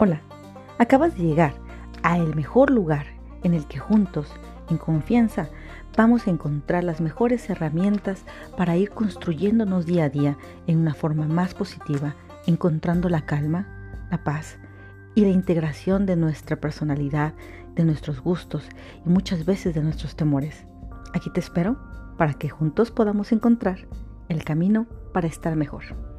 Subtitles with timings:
[0.00, 0.22] Hola,
[0.78, 1.54] acabas de llegar
[2.02, 3.06] a el mejor lugar
[3.44, 4.26] en el que juntos,
[4.68, 5.50] en confianza,
[5.96, 8.24] vamos a encontrar las mejores herramientas
[8.56, 10.36] para ir construyéndonos día a día
[10.66, 13.68] en una forma más positiva, encontrando la calma,
[14.10, 14.58] la paz
[15.14, 17.34] y la integración de nuestra personalidad,
[17.76, 18.66] de nuestros gustos
[19.06, 20.66] y muchas veces de nuestros temores.
[21.12, 21.78] Aquí te espero
[22.18, 23.86] para que juntos podamos encontrar
[24.28, 26.13] el camino para estar mejor.